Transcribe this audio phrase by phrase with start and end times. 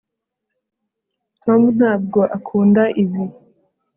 [1.43, 3.23] tom ntabwo akunda ibi